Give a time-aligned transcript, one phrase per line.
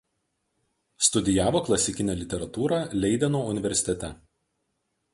[1.07, 4.15] Studijavo klasikinę literatūrą Leideno universitete.